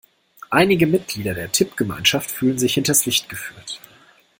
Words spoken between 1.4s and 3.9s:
Tippgemeinschaft fühlen sich hinters Licht geführt.